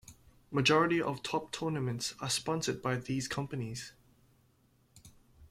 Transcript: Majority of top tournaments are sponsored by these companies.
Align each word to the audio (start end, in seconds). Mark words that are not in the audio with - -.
Majority 0.49 0.99
of 0.99 1.21
top 1.21 1.51
tournaments 1.51 2.15
are 2.19 2.29
sponsored 2.31 2.81
by 2.81 2.95
these 2.95 3.27
companies. 3.27 3.93